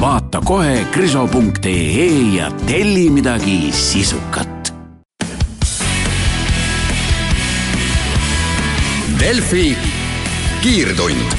[0.00, 2.06] Vaata kohe kriso.ee
[2.36, 4.74] ja telli midagi sisukat.
[9.20, 9.76] Delfi
[10.62, 11.32] kiirtund.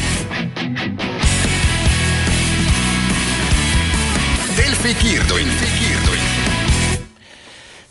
[4.57, 6.25] Delfi kiirtund, kiirtund.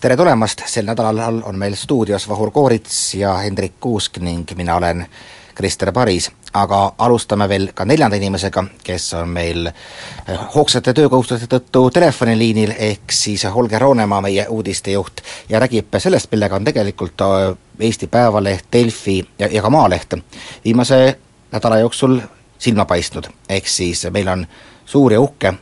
[0.01, 5.07] tere tulemast, sel nädalal on meil stuudios Vahur Koorits ja Hendrik Kuusk ning mina olen
[5.55, 11.85] Krister Paris, aga alustame veel ka neljanda inimesega, kes on meil eh, hoogsate töökohustuste tõttu
[11.95, 17.45] telefoniliinil, ehk siis Holger Roonemaa, meie uudistejuht, ja räägib sellest, millega on tegelikult eh,
[17.89, 20.19] Eesti Päevaleht, Delfi ja, ja ka Maaleht
[20.65, 21.19] viimase
[21.53, 22.19] nädala jooksul
[22.59, 24.47] silma paistnud, ehk siis meil on
[24.87, 25.55] suur ja uhke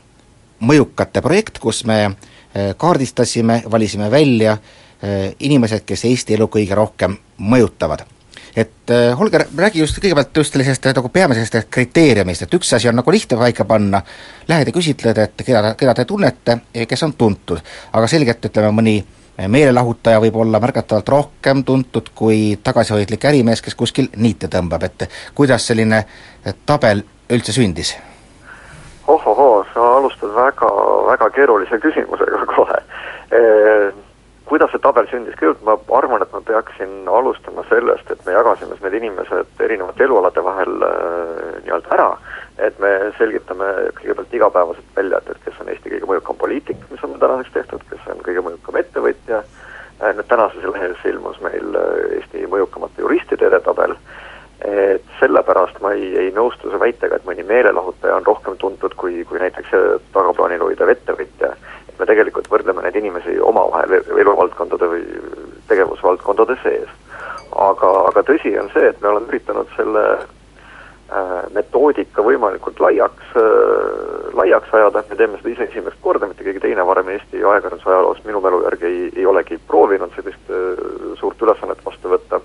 [0.63, 4.57] mõjukate projekt, kus me eh, kaardistasime, valisime välja
[5.43, 8.05] inimesed, kes Eesti elu kõige rohkem mõjutavad.
[8.57, 12.99] Et eh, Holger, räägi just kõigepealt just sellisest nagu peamisest kriteeriumist, et üks asi on
[13.01, 14.03] nagu lihtne paika panna,
[14.49, 16.59] lähed ja küsitled, et keda, keda te tunnete,
[16.89, 19.01] kes on tuntud, aga selgelt ütleme, mõni
[19.49, 25.67] meelelahutaja võib olla märgatavalt rohkem tuntud kui tagasihoidlik ärimees, kes kuskil niite tõmbab, et kuidas
[25.67, 26.05] selline
[26.67, 27.97] tabel üldse sündis?
[29.07, 30.69] ohohoo, sa alustad väga,
[31.09, 32.79] väga keerulise küsimusega kohe.
[34.53, 38.77] Kuidas see tabel sündis, kõigepealt ma arvan, et ma peaksin alustama sellest, et me jagasime
[38.83, 40.91] need inimesed erinevate elualade vahel e,
[41.65, 42.11] nii-öelda ära
[42.61, 47.05] et me selgitame kõigepealt igapäevaselt välja, et, et kes on Eesti kõige mõjukam poliitik, mis
[47.07, 49.41] on tänaseks tehtud, kes on kõige mõjukam ettevõtja,
[50.03, 53.97] äh, nüüd tänases lehes ilmus meil äh, Eesti mõjukamate juristide edetabel,
[54.63, 59.25] et sellepärast ma ei, ei nõustu see väitega, et mõni meelelahutaja on rohkem tuntud kui,
[59.29, 61.55] kui näiteks äh, tagaplaanil hoidev ettevõtja.
[62.03, 65.07] Me tegelikult võrdleme neid inimesi omavahel eluvaldkondade või
[65.71, 66.93] tegevusvaldkondade sees.
[67.53, 70.07] aga, aga tõsi on see, et me oleme üritanud selle
[71.13, 76.63] Äh, metoodika võimalikult laiaks, äh, laiaks ajada, me teeme seda ise esimest korda, mitte keegi
[76.63, 80.87] teine varem Eesti ajakirjanduse ajaloos minu mälu järgi ei, ei olegi proovinud sellist äh,
[81.21, 82.41] suurt ülesannet vastu võtta.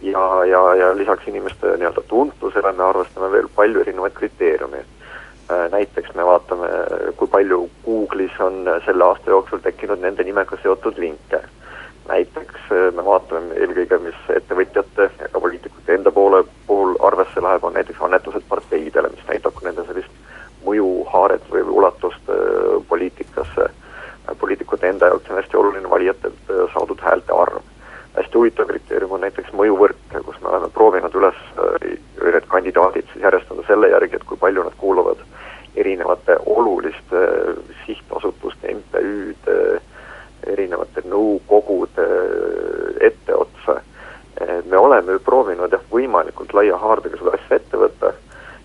[0.00, 4.80] ja, ja, ja lisaks inimeste nii-öelda tuntusele me arvestame veel palju erinevaid kriteeriume.
[5.72, 6.68] Näiteks me vaatame,
[7.16, 11.40] kui palju Google'is on selle aasta jooksul tekkinud nende nimega seotud linke
[12.10, 17.64] näiteks äh, me vaatame eelkõige, mis ettevõtjate ja ka poliitikute enda poole puhul arvesse läheb,
[17.64, 20.16] on näiteks annetused parteidele, mis näitab ka nende sellist
[20.66, 23.68] mõjuhaaret või ulatust äh, poliitikasse.
[23.70, 27.60] Äh, poliitikute enda jaoks on hästi oluline valijatelt saadud häälte arv.
[28.14, 31.36] hästi huvitav kriteerium on näiteks mõjuvõrk, kus me oleme proovinud üles
[32.20, 35.22] need kandidaadid siis järjestada selle järgi, et kui palju nad kuuluvad
[35.76, 37.20] erinevate oluliste
[37.86, 39.80] sihtasutuste, MTÜ-de,
[40.46, 42.06] erinevate nõukogude
[43.00, 43.80] etteotsa.
[44.70, 48.12] me oleme ju proovinud jah, võimalikult laia haardega seda asja ette võtta,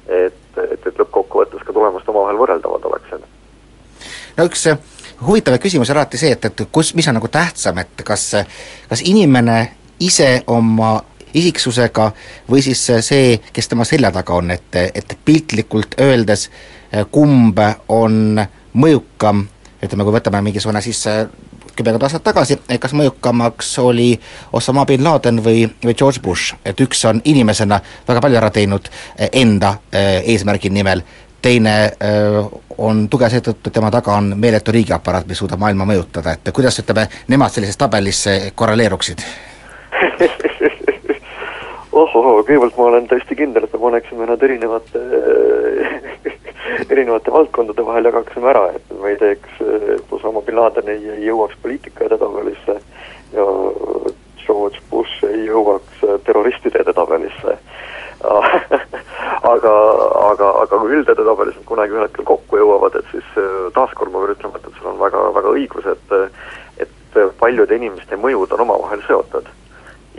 [0.08, 3.26] et, et, et lõppkokkuvõttes ka tulemust omavahel võrreldavad oleksid.
[4.38, 4.68] no üks
[5.28, 8.32] huvitav küsimus on alati see, et, et kus, mis on nagu tähtsam, et kas,
[8.90, 9.60] kas inimene
[10.00, 10.98] ise oma
[11.35, 12.09] isiksusega
[12.51, 16.50] või siis see, kes tema selja taga on, et, et piltlikult öeldes
[17.12, 17.59] kumb
[17.91, 18.40] on
[18.75, 19.44] mõjukam,
[19.84, 21.03] ütleme, kui võtame mingisugune siis
[21.75, 24.13] kümmekond aastat tagasi, kas mõjukamaks oli
[24.53, 28.88] Osama bin Laden või, või George Bush, et üks on inimesena väga palju ära teinud
[28.90, 31.03] eh, enda eh, eesmärgi nimel,
[31.41, 32.40] teine eh,
[32.78, 36.79] on tugev seetõttu, et tema taga on meeletu riigiaparaat, mis suudab maailma mõjutada, et kuidas
[36.84, 38.23] ütleme, nemad sellises tabelis
[38.56, 39.23] korreleeruksid
[41.96, 45.02] ohoh, kõigepealt ma olen täiesti kindel, et me paneksime nad erinevate
[46.94, 49.62] erinevate valdkondade vahel jagaksime ära, et me ei teeks,
[50.12, 52.80] Osama bin Laden ei, ei jõuaks poliitika edetabelisse
[53.36, 53.47] ja
[54.46, 57.58] George Bush ei jõuaks terroristide edetabelisse
[59.53, 59.74] aga,
[60.32, 63.28] aga, aga kui üldededabelis nad kunagi ühel hetkel kokku jõuavad, et siis
[63.76, 66.16] taaskord ma pean ütlema, et, sul on väga, väga õigus, et
[66.86, 69.48] et paljude inimeste mõjud on omavahel seotud.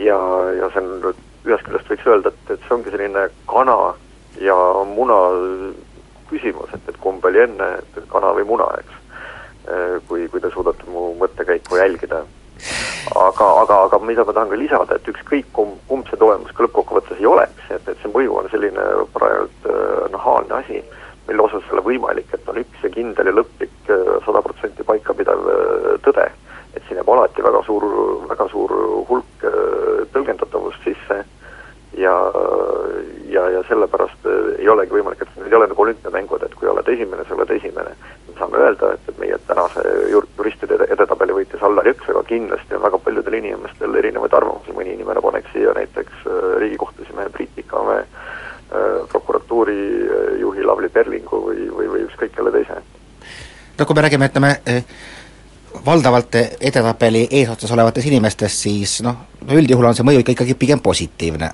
[0.01, 0.17] ja,
[0.57, 3.77] ja see on ühest küljest võiks öelda, et, et see ongi selline kana
[4.41, 4.55] ja
[4.85, 5.19] muna
[6.29, 9.03] küsimus, et, et kumb oli enne, et kana või muna, eks.
[10.07, 12.23] kui, kui te suudate mu mõttekäiku jälgida.
[13.15, 16.65] aga, aga, aga mida ma tahan ka lisada, et ükskõik kumb, kumb see tulemus ka
[16.65, 19.69] lõppkokkuvõttes ei oleks, et, et see mõju on selline parajalt
[20.11, 20.81] nahaalne asi,
[21.27, 23.91] mille osas ei ole võimalik, et on üks ja kindel ja lõplik
[24.25, 25.47] sada protsenti paikapidev
[26.03, 26.27] tõde.
[26.75, 27.85] et siin jääb alati väga suur,
[28.29, 28.73] väga suur
[29.09, 29.45] hulk
[30.13, 31.23] tõlgendatavust sisse
[31.97, 32.15] ja,
[33.29, 34.27] ja, ja sellepärast
[34.59, 37.53] ei olegi võimalik, et need ei ole nagu olümpiamängud, et kui oled esimene, sa oled
[37.55, 37.95] esimene.
[38.27, 42.75] me saame öelda, et, et meie tänase jur-, juristide edetabeli võitis Allar Jõks, aga kindlasti
[42.75, 46.27] on väga paljudel inimestel erinevaid arvamusi, mõni inimene paneks siia näiteks
[46.59, 48.05] Riigikohtu esimehe Priit Pikamäe
[49.11, 50.07] prokuratuuri
[50.39, 52.81] juhi Lavly Perlingu või, või, või ükskõik kelle teise.
[53.79, 54.51] no kui me räägime, ütleme,
[55.85, 59.17] valdavalt edetabeli eesotsas olevatest inimestest, siis noh,
[59.51, 61.51] üldjuhul on see mõju ikka ikkagi pigem positiivne.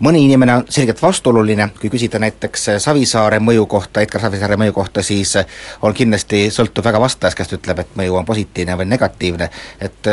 [0.00, 5.02] mõni inimene on selgelt vastuoluline, kui küsida näiteks Savisaare mõju kohta, Edgar Savisaare mõju kohta,
[5.02, 5.36] siis
[5.82, 9.50] on kindlasti, sõltub väga vastajast, kes ütleb, et mõju on positiivne või negatiivne,
[9.80, 10.12] et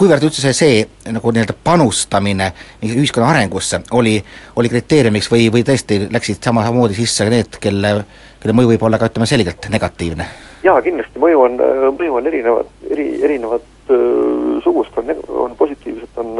[0.00, 2.52] kuivõrd üldse see, see nagu nii-öelda panustamine
[2.86, 4.16] ühiskonna arengusse oli,
[4.56, 7.98] oli kriteeriumiks või, või tõesti läksid samamoodi sisse need, kelle,
[8.40, 10.49] kelle mõju võib olla ka ütleme selgelt negatiivne?
[10.62, 11.58] Jaa, kindlasti mõju on,
[11.98, 16.34] mõju on erinevad, eri, erinevat öö, sugust, on, on positiivset, on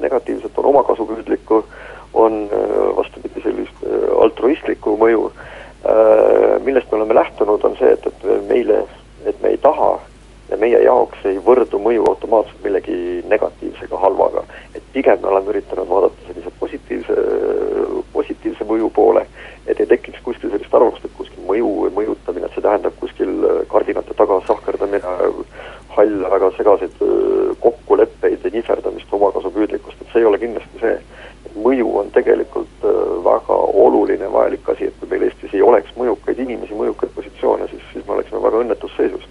[0.00, 1.64] negatiivset, on omakasupüüdlikku,
[2.14, 2.48] on
[2.96, 3.84] vastupidi, sellist
[4.18, 5.28] altruistlikku mõju,
[6.64, 8.82] millest me oleme lähtunud, on see, et, et meile,
[9.28, 9.92] et me ei taha
[10.50, 14.42] ja meie jaoks ei võrdu mõju automaatselt millegi negatiivsega, halvaga.
[14.74, 17.14] et pigem me oleme üritanud vaadata sellise positiivse,
[18.12, 19.26] positiivse mõju poole,
[19.66, 23.32] et ei tekiks kuskil sellist arvamust, et kuskil mõju või mõjutamine, see tähendab kuskil
[23.72, 25.16] kardinate taga sahkerdamine,
[25.96, 27.02] halle, väga segaseid
[27.60, 31.00] kokkuleppeid ja nihverdamist, omakasupüüdlikkust, et see ei ole kindlasti see.
[31.60, 32.84] mõju on tegelikult
[33.24, 37.82] väga oluline, vajalik asi, et kui meil Eestis ei oleks mõjukaid inimesi, mõjukaid positsioone, siis,
[37.92, 39.26] siis me oleksime väga õnnetus seisus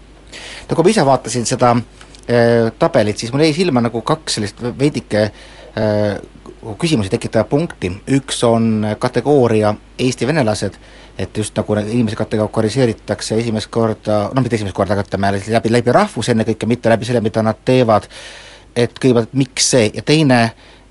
[0.69, 4.61] no kui ma ise vaatasin seda äh, tabelit, siis mul jäi silma nagu kaks sellist
[4.79, 6.19] veidike äh,
[6.79, 10.75] küsimusi tekitavat punkti, üks on kategooria Eesti venelased,
[11.19, 15.95] et just nagu inimesi kategoriseeritakse esimest korda, noh mitte esimest korda, aga ütleme läbi, läbi
[15.95, 18.07] rahvuse ennekõike, mitte läbi selle, mida nad teevad,
[18.75, 20.39] et kõigepealt miks see ja teine,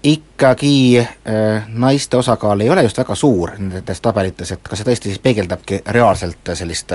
[0.04, 5.10] ikkagi äh, naiste osakaal ei ole just väga suur nendes tabelites, et kas see tõesti
[5.10, 6.94] siis peegeldabki reaalselt sellist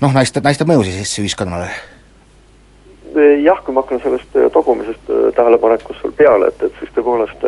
[0.00, 1.70] noh, naiste, naiste mõju siis ühiskonnale?
[3.44, 7.46] Jah, kui ma hakkan sellest tagumisest tähelepanekust sul peale, et, et siis tõepoolest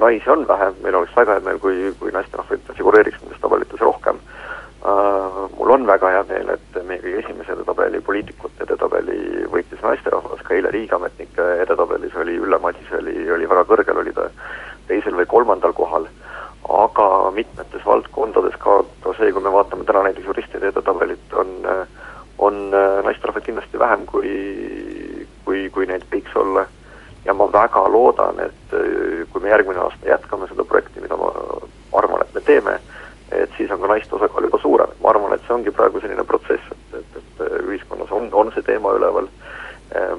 [0.00, 4.20] naisi on vähem, meil oleks väga hea meel, kui, kui naisterahvaid figureeriks nendes tabelites rohkem
[4.84, 5.42] uh,.
[5.54, 10.56] Mul on väga hea meel, et meie kõige esimese edetabeli, poliitikute edetabeli võitis naisterahvas, ka
[10.56, 14.28] eile riigiametnike edetabelis oli Ülle Madise oli, oli väga kõrgel, oli ta
[14.90, 16.10] teisel või kolmandal kohal
[16.68, 21.52] aga mitmetes valdkondades ka, ka see, kui me vaatame täna näiteks juristide edetabelit, on,
[22.44, 22.70] on
[23.04, 24.32] naisterahvaid kindlasti vähem, kui,
[25.44, 26.66] kui, kui neid võiks olla.
[27.24, 28.74] ja ma väga loodan, et
[29.32, 31.30] kui me järgmine aasta jätkame seda projekti, mida ma
[31.96, 32.74] arvan, et me teeme,
[33.32, 36.26] et siis on ka naiste osakaal juba suurem, ma arvan, et see ongi praegu selline
[36.28, 39.30] protsess, et, et, et ühiskonnas on, on see teema üleval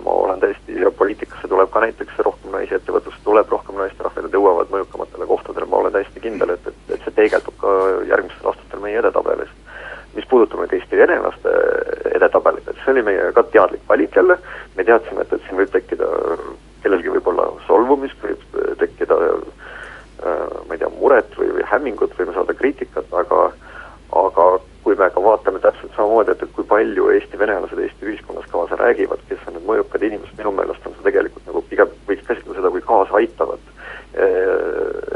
[0.04, 4.38] ma olen täiesti, ja poliitikasse tuleb ka näiteks rohkem naisi, ettevõtlusse tuleb rohkem naisterahvaid, nad
[4.38, 7.74] jõuavad mõjukamatele kohtadele, ma olen täiesti kindel, et, et, et see peegeldub ka
[8.07, 9.54] järgmistel aastatel meie edetabelis.
[10.15, 11.56] Mis puudutab nüüd Eesti venelaste
[12.15, 14.38] edetabelit, et see oli meie ka teadlik valik jälle,
[14.75, 16.09] me teadsime, et, et siin võib tekkida,
[16.83, 19.19] kellelgi võib olla solvumist, võib tekkida
[20.25, 23.50] ma ei tea, muret või, või hämmingut, võime saada kriitikat, aga
[24.15, 24.44] aga
[24.85, 28.77] kui me ka vaatame täpselt samamoodi, et, et kui palju Eesti venelased Eesti ühiskonnas kaasa
[28.79, 32.60] räägivad, kes on need mõjukad inimesed, minu meelest on see tegelikult nagu pigem võiks käsitleda
[32.60, 33.72] seda kui kaasaaitavat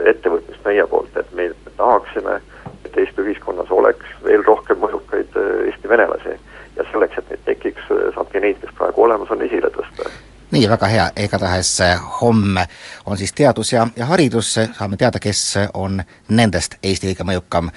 [0.09, 2.39] ettevõtmist meie poolt, et me, me tahaksime,
[2.83, 5.37] et Eesti ühiskonnas oleks veel rohkem mõjukaid
[5.69, 6.35] Eesti venelasi
[6.75, 10.09] ja selleks, et neid tekiks, saabki neid, kes praegu olemas on, esile tõsta
[10.59, 11.77] nii, väga hea, igatahes
[12.21, 12.67] homme
[13.05, 17.69] on siis teadus ja, ja haridus, saame teada, kes on nendest Eesti kõige mõjukam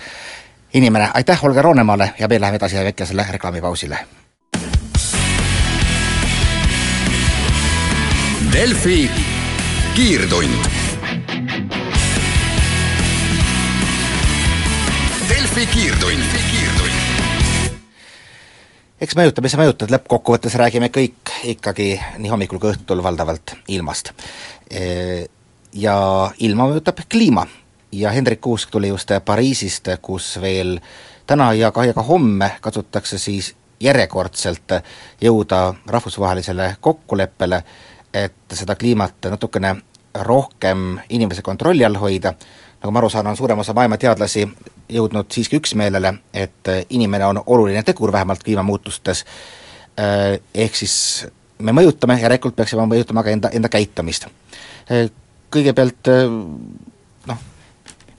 [0.75, 2.13] inimene, aitäh Holger Roonemaale!
[2.19, 3.99] Ja meil läheme edasi väikesele reklaamipausile.
[8.53, 9.11] Delfi
[9.95, 10.67] kiirtund.
[15.29, 16.83] Delfi kiirtund, kiirtund
[19.03, 24.13] eks mõjutab, mis sa mõjutad, lõppkokkuvõttes räägime kõik ikkagi nii hommikul kui õhtul valdavalt ilmast.
[25.73, 25.97] Ja
[26.39, 27.47] ilma mõjutab kliima.
[27.93, 30.79] Ja Hendrik Kuusk tuli just Pariisist, kus veel
[31.27, 34.73] täna ja ka, ja ka homme katsutakse siis järjekordselt
[35.21, 37.63] jõuda rahvusvahelisele kokkuleppele,
[38.15, 39.75] et seda kliimat natukene
[40.15, 42.35] rohkem inimese kontrolli all hoida,
[42.83, 44.47] nagu ma aru saan, on suurem osa maailma teadlasi
[44.93, 49.25] jõudnud siiski üksmeelele, et inimene on oluline tegur vähemalt kliimamuutustes,
[49.97, 51.27] ehk siis
[51.63, 54.27] me mõjutame, järelikult peaksime mõjutama ka enda, enda käitumist.
[55.53, 56.09] Kõigepealt
[57.29, 57.43] noh,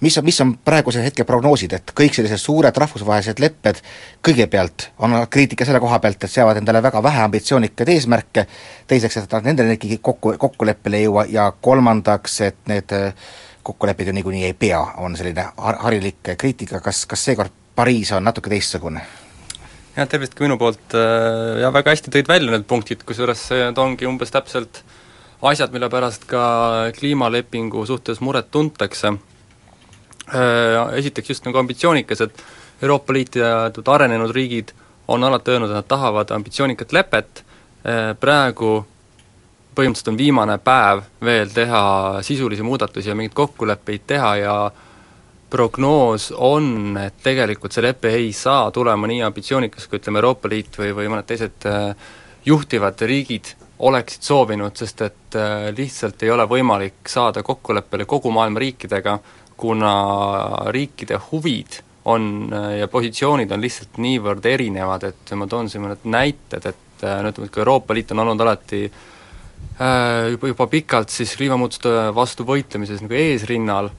[0.04, 3.82] mis on, mis on praeguse hetke prognoosid, et kõik sellised suured rahvusvahelised lepped
[4.26, 8.46] kõigepealt on kriitika selle koha pealt, et seavad endale väga vähe ambitsioonikaid eesmärke,
[8.88, 12.96] teiseks, et nad nendele ikkagi kokku, kokkuleppele ei jõua ja kolmandaks, et need
[13.64, 18.24] kokkulepped ju niikuinii ei pea, on selline har-, harilik kriitika, kas, kas seekord Pariis on
[18.24, 19.02] natuke teistsugune?
[19.96, 20.98] Jah, tervist ka minu poolt.
[21.62, 24.84] Ja väga hästi tõid välja need punktid, kusjuures need ongi umbes täpselt
[25.44, 26.44] asjad, mille pärast ka
[26.98, 29.14] kliimalepingu suhtes muret tuntakse.
[30.34, 32.44] Äh, esiteks just nagu ambitsioonikas, et
[32.82, 34.72] Euroopa Liit ja teatud arenenud riigid
[35.08, 37.44] on alati öelnud, et nad tahavad ambitsioonikat lepet,
[37.84, 38.86] äh, praegu
[39.76, 41.84] põhimõtteliselt on viimane päev veel teha
[42.22, 44.56] sisulisi muudatusi ja mingeid kokkuleppeid teha ja
[45.54, 50.80] prognoos on, et tegelikult see lepe ei saa tulema nii ambitsioonikas, kui ütleme, Euroopa Liit
[50.82, 51.94] või, või mõned teised äh,
[52.46, 55.36] juhtivad riigid oleksid soovinud, sest et
[55.76, 59.18] lihtsalt ei ole võimalik saada kokkuleppele kogu maailma riikidega,
[59.60, 59.94] kuna
[60.72, 66.66] riikide huvid on ja positsioonid on lihtsalt niivõrd erinevad, et ma toon siin mõned näited,
[66.68, 71.36] et no ütleme, et kui Euroopa Liit on olnud alati äh, juba, juba pikalt siis
[71.40, 73.92] kliimamuutuste vastu võitlemises nagu eesrinnal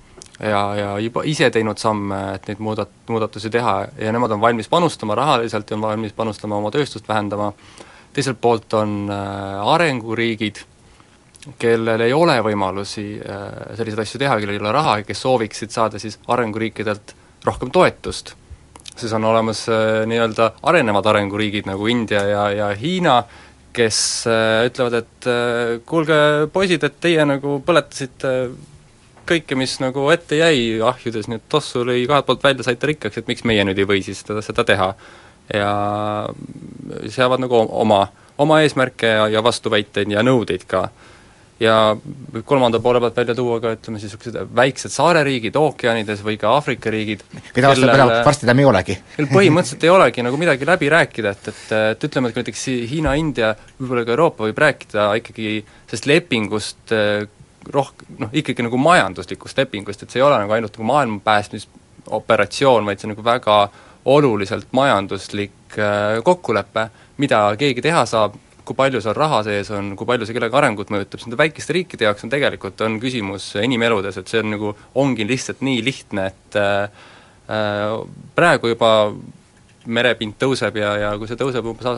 [0.45, 4.69] ja, ja juba ise teinud samme, et neid muudat-, muudatusi teha ja nemad on valmis
[4.69, 7.53] panustama rahaliselt ja on valmis panustama oma tööstust vähendama,
[8.15, 10.63] teiselt poolt on äh, arenguriigid
[11.61, 13.45] kellel ei ole võimalusi äh,
[13.77, 18.35] selliseid asju teha, kellel ei ole raha ja kes sooviksid saada siis arenguriikidelt rohkem toetust,
[18.95, 23.23] siis on olemas äh, nii-öelda arenevad arenguriigid nagu India ja, ja Hiina,
[23.75, 23.97] kes
[24.69, 25.27] ütlevad, et
[25.83, 26.17] kuulge,
[26.55, 28.31] poisid, et teie nagu põletasite
[29.29, 33.21] kõike, mis nagu ette jäi ahjudes, nii et tossu lõi kahelt poolt välja, saite rikkaks,
[33.21, 34.95] et miks meie nüüd ei või siis seda, seda teha.
[35.53, 35.71] ja
[37.13, 38.07] seavad nagu oma,
[38.41, 40.89] oma eesmärke ja, ja vastuväiteid ja nõudeid ka
[41.61, 41.97] ja
[42.45, 46.91] kolmanda poole pealt välja tuua ka ütleme siis niisugused väiksed saareriigid ookeanides või ka Aafrika
[46.91, 47.23] riigid,
[47.55, 48.97] mida vastu enam varsti enam ei olegi.
[49.17, 51.63] kel põhimõtteliselt ei olegi nagu midagi läbi rääkida, et, et,
[51.95, 56.97] et ütleme, et näiteks Hiina, India, võib-olla ka Euroopa võib rääkida ikkagi sellest lepingust
[57.73, 62.87] roh-, noh, ikkagi nagu majanduslikust lepingust, et see ei ole nagu ainult nagu maailma päästmisoperatsioon,
[62.87, 63.59] vaid see on nagu väga
[64.15, 66.89] oluliselt majanduslik äh, kokkulepe,
[67.23, 70.93] mida keegi teha saab, kui palju seal raha sees on, kui palju see kellegi arengut
[70.93, 74.75] mõjutab, siis nende väikeste riikide jaoks on tegelikult, on küsimus inimeludes, et see on nagu,
[75.01, 77.09] ongi lihtsalt nii lihtne, et äh,
[77.53, 77.97] äh
[78.37, 78.91] praegu juba
[79.85, 81.89] merepind tõuseb ja, ja kui see tõuseb umbes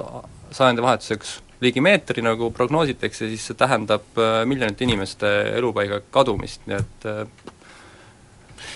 [0.56, 7.08] sajandivahetuseks ligi meetri, nagu prognoositakse, siis see tähendab äh, miljonite inimeste elupaiga kadumist, nii et
[7.08, 7.25] äh,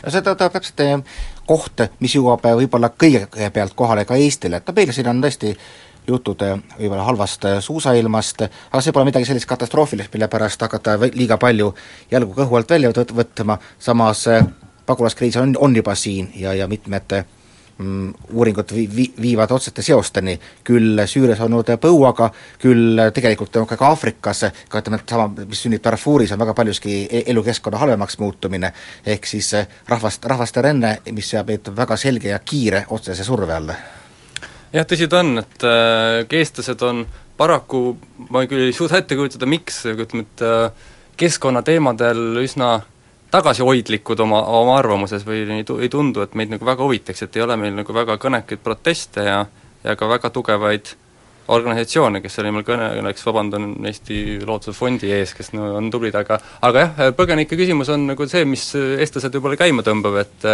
[0.04, 0.96] no see tähendab täpselt äh,
[1.46, 5.54] koht, mis jõuab äh, võib-olla kõigepealt kohale ka Eestile, et no meil siin on tõesti
[5.54, 5.70] äh,
[6.08, 6.42] jutud
[6.78, 11.72] võib-olla halvast suusailmast, aga see pole midagi sellist katastroofilist, mille pärast hakata liiga palju
[12.10, 14.46] jalgu kõhu alt välja võt-, võtma, samas äh,
[14.86, 17.20] pagulaskriis on, on juba siin ja, ja mitmed
[17.80, 24.82] uuringud vi-, vi-, viivad otsete seosteni, küll Süürias olnud põuaga, küll tegelikult ka Aafrikas, ka
[24.82, 28.72] ütleme, et sama, mis sünnib Darfuris, on väga paljuski e-, elukeskkonna halvemaks muutumine,
[29.06, 33.56] ehk siis äh, rahvast, rahvaste ränne, mis seab meid väga selge ja kiire otsese surve
[33.56, 33.76] alla.
[34.70, 37.04] Jah, tõsi ta on, et äh, eestlased on
[37.40, 37.96] paraku,
[38.30, 40.88] ma küll ei suuda ette kujutada, miks, aga ütleme, et äh,
[41.20, 42.78] keskkonnateemadel üsna
[43.30, 47.44] tagasihoidlikud oma, oma arvamuses või ei, ei tundu, et meid nagu väga huvitaks, et ei
[47.46, 49.44] ole meil nagu väga kõnekaid proteste ja
[49.84, 50.90] ja ka väga tugevaid
[51.50, 56.38] organisatsioone, kes oli meil kõneks, vabandan Eesti Looduse Fondi ees, kes no on tublid, aga
[56.66, 60.48] aga jah, põgenike küsimus on nagu see, mis eestlased võib-olla käima tõmbab, et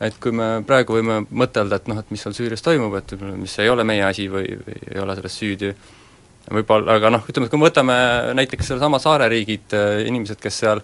[0.00, 3.58] et kui me praegu võime mõtelda, et noh, et mis seal Süürias toimub, et mis
[3.60, 5.74] ei ole meie asi või, või ei ole selles süüdi,
[6.48, 7.98] võib-olla, aga noh, ütleme, et kui me võtame
[8.38, 9.76] näiteks sellesama saareriigid,
[10.08, 10.80] inimesed, kes seal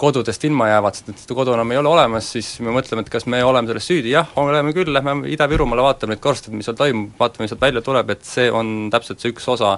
[0.00, 3.12] kodudest ilma jäävad, sest et seda kodu enam ei ole olemas, siis me mõtleme, et
[3.12, 6.78] kas me oleme selles süüdi, jah, oleme küll, lähme Ida-Virumaale, vaatame neid korsteid, mis seal
[6.78, 9.76] toimub, vaatame, mis sealt välja tuleb, et see on täpselt see üks osa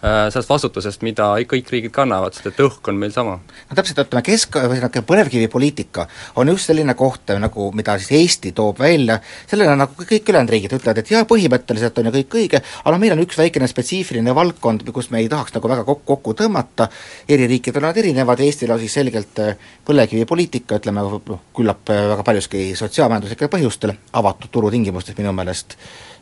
[0.00, 3.36] sellest vastutusest, mida kõik riigid kannavad, sest et õhk on meil sama.
[3.40, 6.06] no täpselt, ütleme kesk-, või niisugune põlevkivipoliitika
[6.40, 9.18] on just selline koht nagu, mida siis Eesti toob välja,
[9.50, 13.14] sellele nagu kõik ülejäänud riigid ütlevad, et jaa, põhimõtteliselt on ju kõik õige, aga meil
[13.14, 16.88] on üks väikene spetsiifiline valdkond, kus me ei tahaks nagu väga kokku, kokku tõmmata,
[17.28, 22.06] eri riikidel on erinevad ja Eestil on siis selgelt äh, põlevkivipoliitika, ütleme noh, küllap äh,
[22.14, 25.76] väga paljuski sotsiaalmajanduslikel põhjustel, avatud turu tingimustes minu meelest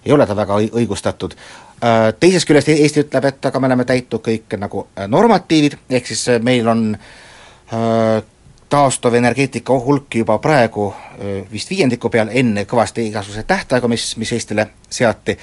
[0.07, 1.35] ei ole ta väga õigustatud,
[1.85, 6.09] Äh, teisest küljest Eesti ütleb, et aga me oleme täitnud kõik nagu äh, normatiivid, ehk
[6.11, 6.89] siis äh, meil on
[8.73, 10.87] taastuvenergeetika hulk juba praegu
[11.53, 15.35] vist viiendiku peal, enne kõvasti igasuguseid tähtaegu, mis, mis Eestile seati,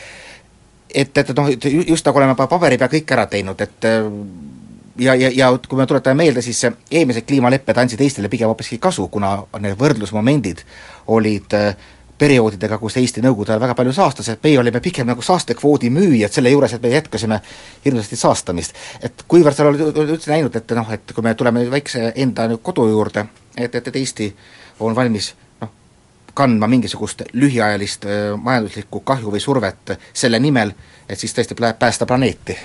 [0.90, 1.52] et, et noh,
[1.86, 3.88] just nagu oleme paberi peal kõik ära teinud, et
[4.98, 9.06] ja, ja, ja kui me tuletame meelde, siis eelmised kliimalepped andsid Eestile pigem hoopiski kasu,
[9.14, 10.66] kuna need võrdlusmomendid
[11.14, 11.76] olid äh,
[12.18, 16.32] perioodidega, kus Eesti Nõukogude ajal väga palju saastas, et meie olime pigem nagu saastekvoodi müüjad
[16.32, 17.40] selle juures, et me jätkasime
[17.86, 18.76] hirmsasti saastamist.
[19.04, 22.88] et kuivõrd sa oled üldse näinud, et noh, et kui me tuleme väikse enda kodu
[22.88, 23.26] juurde,
[23.58, 24.30] et, et, et Eesti
[24.80, 25.74] on valmis noh,
[26.34, 30.72] kandma mingisugust lühiajalist äh, majanduslikku kahju või survet selle nimel,
[31.10, 32.56] et siis tõesti päästa planeeti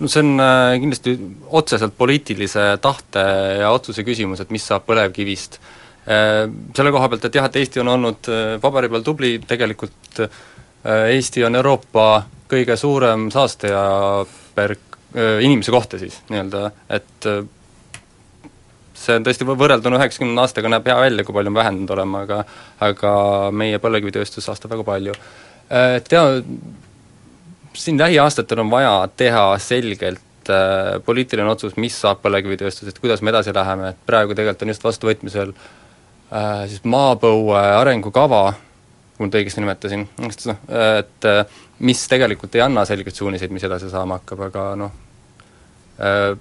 [0.00, 1.16] no see on äh, kindlasti
[1.48, 3.28] otseselt poliitilise tahte
[3.64, 7.82] ja otsuse küsimus, et mis saab põlevkivist Äh, selle koha pealt, et jah, et Eesti
[7.82, 10.44] on olnud äh, paberi peal tubli, tegelikult äh,
[11.12, 13.82] Eesti on Euroopa kõige suurem saastaja
[14.56, 14.76] per
[15.42, 17.26] inimese kohta siis nii-öelda, et
[18.94, 22.38] see on tõesti võrrelduna üheksakümnenda aastaga näeb hea välja, kui palju on vähendanud olema, aga
[22.86, 23.14] aga
[23.50, 25.16] meie põlevkivitööstus saastab väga palju.
[26.14, 26.28] Jaa,
[27.74, 33.54] siin lähiaastatel on vaja teha selgelt äh, poliitiline otsus, mis saab põlevkivitööstusest, kuidas me edasi
[33.54, 35.89] läheme, et praegu tegelikult on just vastuvõtmisel äh, Äh,
[36.70, 38.52] siis maapõue arengukava,
[39.16, 40.34] kui ma nüüd õigesti nimetasin, noh,
[40.78, 41.40] et äh,
[41.86, 44.92] mis tegelikult ei anna selgeid suuniseid, mis edasi saama hakkab, aga noh,
[45.98, 46.34] äh,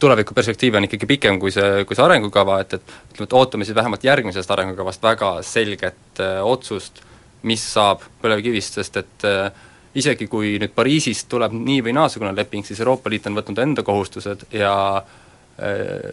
[0.00, 3.76] tulevikuperspektiiv on ikkagi pikem kui see, kui see arengukava, et, et ütleme, et ootame siis
[3.76, 7.04] vähemalt järgmisest arengukavast väga selget äh, otsust,
[7.44, 9.50] mis saab põlevkivist, sest et äh,
[9.94, 13.84] isegi kui nüüd Pariisist tuleb nii või naasugune leping, siis Euroopa Liit on võtnud enda
[13.86, 16.10] kohustused ja äh,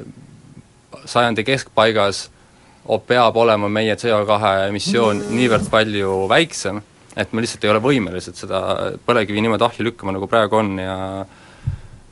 [1.07, 2.40] sajandi keskpaigas äh,
[3.07, 6.81] peab olema meie CO2 emissioon niivõrd palju väiksem,
[7.15, 8.61] et me lihtsalt ei ole võimelised seda
[9.05, 10.97] põlevkivi niimoodi ahju lükkama, nagu praegu on ja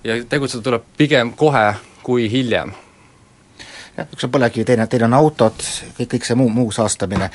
[0.03, 1.73] ja tegutseda tuleb pigem kohe
[2.03, 2.71] kui hiljem.
[3.97, 5.59] jah, üks on põlevkivi, teine, teine on autod,
[5.97, 7.29] kõik, kõik see muu, muu saastamine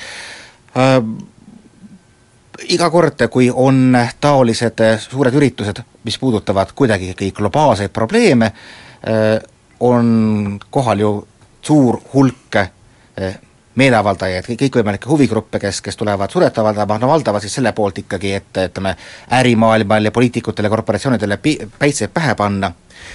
[0.77, 0.99] äh,.
[2.71, 9.41] Iga kord, kui on taolised suured üritused, mis puudutavad kuidagigi globaalseid probleeme äh,,
[9.79, 11.11] on kohal ju
[11.61, 12.57] suur hulk
[13.75, 18.59] meeleavaldajaid, kõikvõimalikke huvigruppe, kes, kes tulevad suret avaldama, no valdavalt siis selle poolt ikkagi, et
[18.69, 18.95] ütleme,
[19.35, 22.71] ärimaailmal ja poliitikutele, korporatsioonidele pi-, päitseid pähe panna,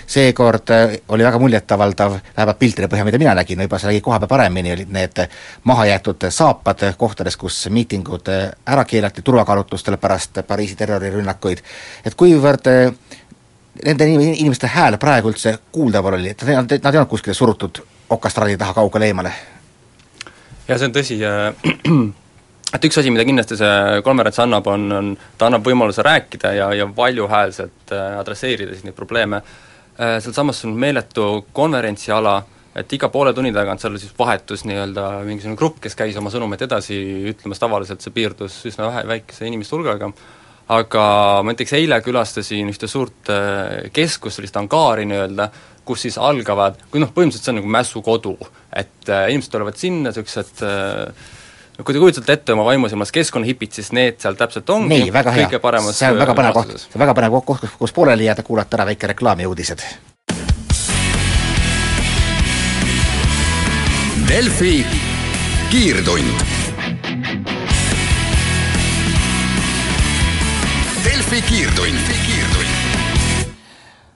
[0.07, 4.19] seekord eh, oli väga muljetavaldav, vähemalt piltide põhjal, mida mina nägin, võib-olla see nägi koha
[4.21, 5.23] peal paremini, olid need
[5.71, 11.63] mahajäetud saapad kohtades, kus miitingud eh, ära keelati turvakaalutlustel pärast Pariisi terrorirünnakuid,
[12.04, 12.69] et kuivõrd
[13.80, 18.76] nende inimeste hääl praegu üldse kuuldaval oli, et nad ei olnud kuskile surutud okastraadi taha
[18.76, 19.32] kaugele eemale
[20.71, 21.19] jah, see on tõsi,
[22.76, 26.71] et üks asi, mida kindlasti see konverents annab, on, on ta annab võimaluse rääkida ja,
[26.78, 29.43] ja valjuhäälselt äh, adresseerida siis neid probleeme,
[29.99, 32.39] äh, sealsamas on meeletu konverentsiala,
[32.80, 36.63] et iga poole tunni tagant seal siis vahetus nii-öelda mingisugune grupp, kes käis oma sõnumeid
[36.69, 37.00] edasi
[37.33, 40.13] ütlemas, tavaliselt see piirdus üsna vähe, väikese inimeste hulgaga,
[40.71, 41.04] aga
[41.43, 45.50] ma näiteks eile külastasin ühte suurt äh, keskust, sellist angaari nii-öelda,
[45.84, 48.34] kus siis algavad, kui noh, põhimõtteliselt see on nagu mässukodu,
[48.76, 51.28] et äh, inimesed tulevad sinna, niisugused äh,
[51.84, 55.49] kui te kujutate ette oma vaimusilmas keskkonnahipid, siis need seal täpselt ongi nii, väga hea,
[55.97, 58.80] see on väga põnev koht, see on väga põnev koht, kus, kus pooleli jääda, kuulata
[58.80, 59.84] ära väike reklaam ja uudised.
[64.30, 64.86] Delfi
[65.73, 66.45] kiirtund.
[71.04, 72.59] Delfi kiirtund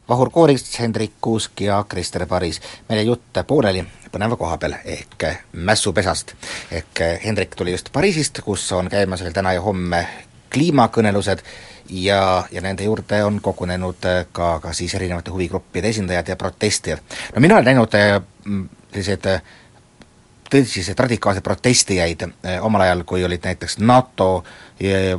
[0.08, 2.60] Vahur Koorist, Hendrik Kuusk ja Krister Paris.
[2.88, 6.34] jäi jutt pooleli põneva koha peal ehk mässupesast.
[6.70, 10.06] ehk Hendrik tuli just Pariisist, kus on käimas veel täna ja homme
[10.52, 11.42] kliimakõnelused
[11.90, 16.98] ja, ja nende juurde on kogunenud ka, ka siis erinevate huvigruppide esindajad ja protestijad.
[17.34, 17.96] no mina olen näinud
[18.44, 19.26] mm, selliseid
[20.54, 24.52] tõsiseid radikaalseid protestijaid eh, omal ajal, kui olid näiteks NATO eh,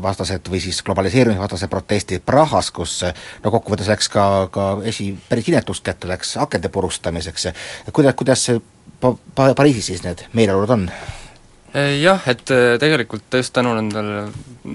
[0.02, 3.02] vastased või siis globaliseerimisvastased protestid Prahas, kus
[3.44, 7.48] no kokkuvõttes läks ka, ka esi päris inetust kätte, läks akende purustamiseks,
[7.92, 8.48] kuidas, kuidas
[9.00, 10.90] pa-, pa-, Pariisis siis need meeleolud on?
[11.76, 12.48] Jah, et
[12.80, 14.30] tegelikult just tänu nendele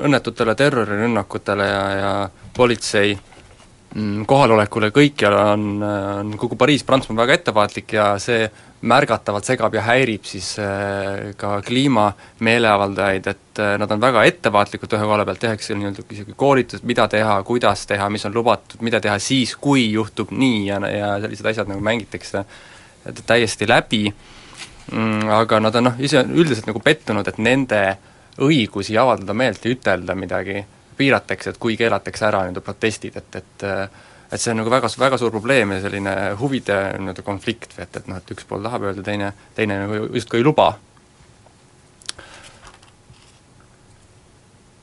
[0.05, 2.11] õnnetutele terrorirünnakutele ja, ja
[2.57, 3.40] politsei mm,
[4.27, 8.45] kohalolekule kõikjal on, on kogu Pariis, Prantsusmaa väga ettevaatlik ja see
[8.87, 15.09] märgatavalt segab ja häirib siis äh, ka kliimameeleavaldajaid, et äh, nad on väga ettevaatlikud ühe
[15.11, 19.19] koha pealt, tehakse nii-öelda isegi koolitused, mida teha, kuidas teha, mis on lubatud, mida teha
[19.21, 22.45] siis, kui juhtub nii ja, ja sellised asjad nagu mängitakse
[23.27, 24.07] täiesti läbi,
[24.93, 27.83] mm, aga nad on noh, ise üldiselt nagu pettunud, et nende
[28.41, 30.63] õigusi avaldada meelt ja ütelda midagi
[31.01, 33.69] piiratakse, et kui keelatakse ära nii-öelda protestid, et, et
[34.31, 37.97] et see on nagu väga, väga suur probleem ja selline huvide nii-öelda konflikt või et,
[37.99, 40.69] et noh, et üks pool tahab öelda, teine, teine nagu justkui ei luba.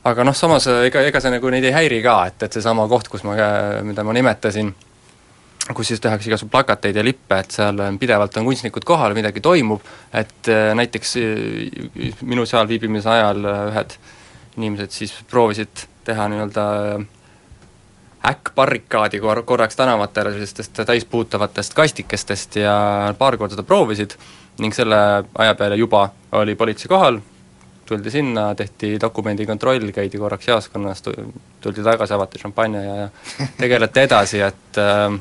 [0.07, 3.09] aga noh, samas ega, ega see nagu neid ei häiri ka, et, et seesama koht,
[3.11, 3.35] kus ma,
[3.83, 4.69] mida ma nimetasin,
[5.75, 9.83] kus siis tehakse igasugu plakateid ja lippe, et seal pidevalt on kunstnikud kohal, midagi toimub,
[10.15, 13.97] et äh, näiteks äh, minu seal viibimise ajal äh, ühed
[14.57, 16.65] inimesed siis proovisid teha nii-öelda
[18.27, 22.75] äkkbarrikaadi kor-, korraks tänavatele sellistest täispuutavatest kastikestest ja
[23.17, 24.17] paar korda seda proovisid
[24.63, 24.97] ning selle
[25.37, 27.19] aja peale juba oli politsei kohal,
[27.85, 31.03] tuldi sinna, tehti dokumendikontroll, käidi korraks jaoskonnas,
[31.61, 33.09] tuldi tagasi, avati šampanja ja,
[33.61, 35.19] tegeleti edasi, et äh,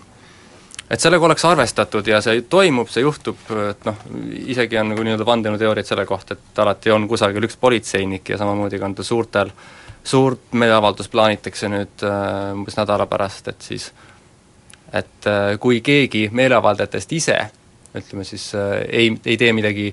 [0.91, 4.03] et sellega oleks arvestatud ja see toimub, see juhtub, et noh,
[4.47, 8.79] isegi on nagu nii-öelda vandenõuteooriaid selle kohta, et alati on kusagil üks politseinik ja samamoodi
[8.79, 9.51] ka nendel suurtel,
[10.07, 13.91] suurt meeleavaldust plaanitakse nüüd äh, umbes nädala pärast, et siis
[14.95, 17.39] et äh, kui keegi meeleavaldajatest ise
[17.97, 19.91] ütleme siis äh, ei, ei tee midagi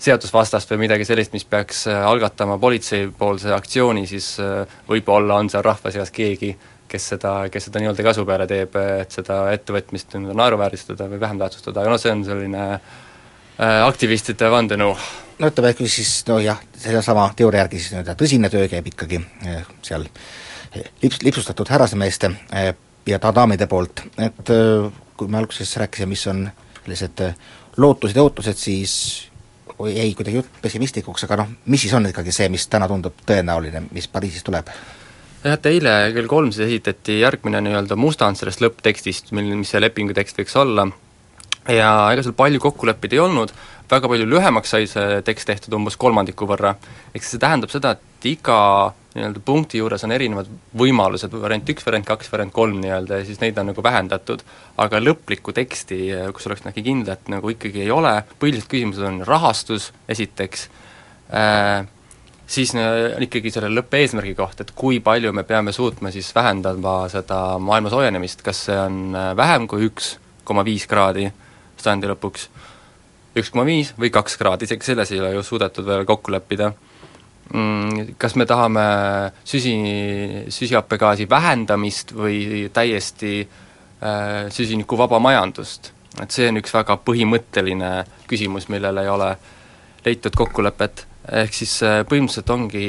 [0.00, 5.64] seadusvastast või midagi sellist, mis peaks äh, algatama politseipoolse aktsiooni, siis äh, võib-olla on seal
[5.66, 6.54] rahva seas keegi,
[6.90, 11.42] kes seda, kes seda nii-öelda kasu peale teeb, et seda ettevõtmist nii-öelda naeruvääristada või vähem
[11.42, 14.94] tähtsustada, aga noh, see on selline äh, aktivistide vandenõu.
[14.96, 19.64] no ütleme, kui siis nojah, sellesama teooria järgi siis nii-öelda tõsine töö käib ikkagi äh,
[19.86, 20.04] seal
[21.02, 22.72] lips-, lipsustatud härrasmeeste äh,
[23.08, 24.52] ja daamide poolt, et
[25.16, 26.44] kui me alguses rääkisime, mis on
[26.84, 27.24] sellised
[27.80, 28.94] lootused ja ootused, siis
[29.88, 33.86] jäi kuidagi jutt pessimistlikuks, aga noh, mis siis on ikkagi see, mis täna tundub tõenäoline,
[33.94, 34.68] mis Pariisis tuleb?
[35.44, 39.80] jah, et eile kell kolm siis esitati järgmine nii-öelda mustand sellest lõpptekstist, mil, mis see
[39.80, 40.86] lepingu tekst võiks olla,
[41.68, 43.52] ja ega seal palju kokku leppida ei olnud,
[43.90, 46.74] väga palju lühemaks sai see tekst tehtud, umbes kolmandiku võrra,
[47.14, 48.58] ehk see tähendab seda, et iga
[49.10, 53.40] nii-öelda punkti juures on erinevad võimalused, variant üks, variant kaks, variant kolm nii-öelda, ja siis
[53.42, 54.44] neid on nagu vähendatud,
[54.80, 55.98] aga lõplikku teksti,
[56.36, 60.68] kus oleks nagu kindlat, nagu ikkagi ei ole, põhilised küsimused on rahastus, esiteks
[61.34, 61.82] äh,,
[62.50, 67.58] siis äh, ikkagi selle lõppeesmärgi kohta, et kui palju me peame suutma siis vähendama seda
[67.58, 70.14] maailma soojenemist, kas see on äh, vähem kui üks
[70.46, 71.28] koma viis kraadi
[71.84, 72.46] sajandi lõpuks,
[73.38, 76.72] üks koma viis või kaks kraadi, isegi selles ei ole ju suudetud veel kokku leppida.
[77.50, 78.82] Mm,, kas me tahame
[79.42, 79.74] süsi,
[80.54, 85.90] süsihappegaasi vähendamist või täiesti äh, süsinikuvaba majandust,
[86.22, 87.90] et see on üks väga põhimõtteline
[88.30, 89.32] küsimus, millele ei ole
[90.04, 91.06] leitud kokkulepet.
[91.42, 92.86] Ehk siis äh, põhimõtteliselt ongi,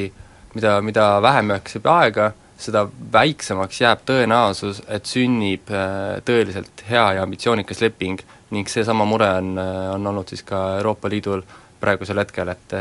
[0.53, 2.29] mida, mida vähem jääb aega,
[2.61, 8.21] seda väiksemaks jääb tõenäosus, et sünnib äh, tõeliselt hea ja ambitsioonikas leping
[8.51, 11.43] ning seesama mure on, äh, on olnud siis ka Euroopa Liidul
[11.81, 12.73] praegusel hetkel, et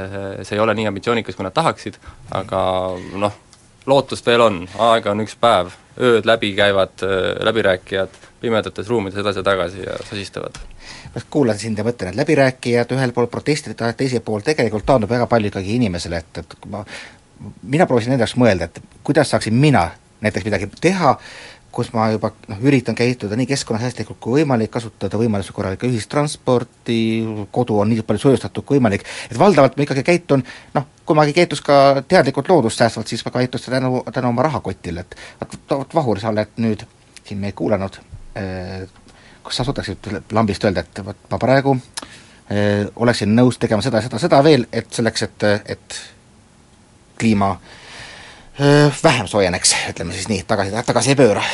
[0.44, 1.94] see ei ole nii ambitsioonikas, kui nad tahaksid,
[2.36, 2.58] aga
[3.16, 3.38] noh,
[3.88, 4.58] lootust veel on,
[4.90, 7.00] aega on üks päev, ööd läbi käivad
[7.48, 10.58] läbirääkijad pimedates ruumides edasi ja sosistavad.
[11.14, 15.26] ma kuulan sind ja mõtlen, et läbirääkijad ühel pool protestid, teisel pool tegelikult taandub väga
[15.26, 16.84] palju ikkagi inimesele, et, et ma
[17.62, 19.88] mina proovisin enda jaoks mõelda, et kuidas saaksin mina
[20.20, 21.16] näiteks midagi teha,
[21.72, 27.00] kus ma juba noh, üritan käituda nii keskkonnasäästlikult kui võimalik, kasutada võimaluse korral ka ühistransporti,
[27.54, 31.26] kodu on nii palju soojustatud kui võimalik, et valdavalt ma ikkagi käitun noh, kui ma
[31.30, 36.00] käitus ka teadlikult loodust säästvalt, siis ma käitus tänu, tänu oma rahakotile, et vot, vot
[36.00, 36.86] Vahur, sa oled nüüd
[37.24, 38.00] siin meid kuulanud
[38.34, 38.88] Äh,
[39.42, 44.20] kas sa suudaksid lambist öelda, et vot ma praegu äh, oleksin nõus tegema seda, seda,
[44.22, 45.96] seda veel, et selleks, et, et
[47.18, 47.79] kliima äh,
[49.04, 51.44] vähem soojeneks, ütleme siis nii, tagasi, tagasi ei pööra?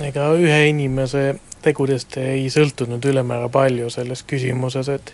[0.00, 5.12] ega ühe inimese tegudest ei sõltunud ülemäära palju selles küsimuses, et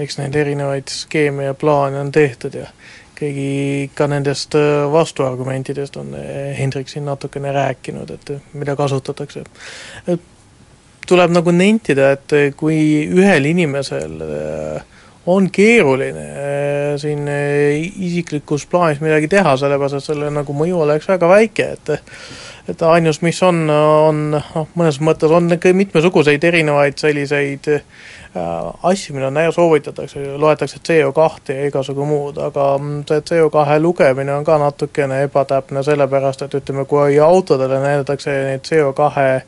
[0.00, 2.66] eks neid erinevaid skeeme ja plaane on tehtud ja
[3.14, 9.44] keegi ka nendest äh, vastuargumentidest on äh, Hendrik siin natukene rääkinud, et äh, mida kasutatakse.
[11.06, 14.22] tuleb nagu nentida, et kui ühel inimesel
[15.26, 16.24] on keeruline
[17.00, 21.94] siin isiklikus plaanis midagi teha, sellepärast et selle nagu mõju oleks väga väike, et
[22.68, 27.68] et ainus, mis on, on noh, mõnes mõttes on ikka mitmesuguseid erinevaid selliseid
[28.82, 34.44] asju, mida näo soovitatakse, loetakse CO2 ja igasugu muud, aga mm, see CO2 lugemine on
[34.44, 39.46] ka natukene ebatäpne, sellepärast et ütleme, kui autodele näidatakse neid CO2 äh,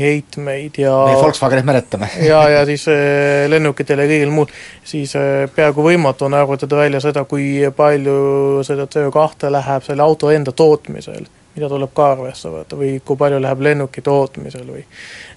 [0.00, 2.10] heitmeid ja meie Volkswagenit mäletame.
[2.26, 4.50] Ja, ja siis äh, lennukitele ja kõigil muul,
[4.84, 5.14] siis
[5.54, 11.26] peaaegu võimatu on arvutada välja seda, kui palju seda CO2 läheb selle auto enda tootmisel
[11.56, 14.84] mida tuleb ka arvesse võtta või kui palju läheb lennuki tootmisel või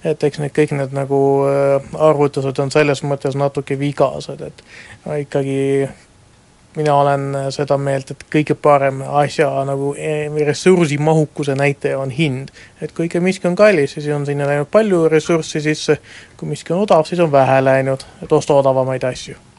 [0.04, 4.64] et eks need kõik need nagu äh, arvutused on selles mõttes natuke vigased, et
[5.24, 5.88] ikkagi
[6.76, 12.54] mina olen seda meelt, et kõige parem asja nagu e, ressursimahukuse näitaja on hind.
[12.80, 15.98] et kui ikka miski on kallis, siis on sinna läinud palju ressurssi sisse,
[16.36, 19.49] kui miski on odav, siis on vähe läinud, et osta odavamaid asju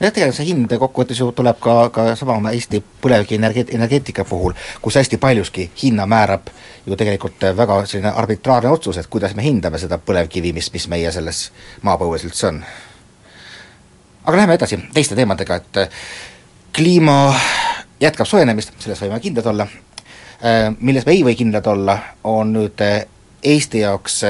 [0.00, 4.54] jah, tegelikult see hind kokkuvõttes ju tuleb ka, ka sama Eesti põlevkivi energe-, energeetika puhul,
[4.82, 6.50] kus hästi paljuski hinna määrab
[6.86, 11.12] ju tegelikult väga selline arbitraarne otsus, et kuidas me hindame seda põlevkivi, mis, mis meie
[11.12, 11.46] selles
[11.82, 12.62] maapõues üldse on.
[14.24, 15.90] aga läheme edasi teiste teemadega, et
[16.74, 17.34] kliima
[18.00, 19.66] jätkab soojenemist, selles võime kindlad olla,
[20.80, 22.82] milles me ei või kindlad olla, on nüüd
[23.44, 24.22] Eesti jaoks